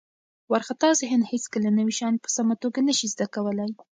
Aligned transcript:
وارخطا 0.51 0.89
ذهن 1.01 1.21
هیڅکله 1.31 1.69
نوي 1.79 1.93
شیان 1.99 2.15
په 2.23 2.29
سمه 2.35 2.55
توګه 2.63 2.79
نه 2.87 2.93
شي 2.97 3.07
زده 3.13 3.27
کولی. 3.35 3.69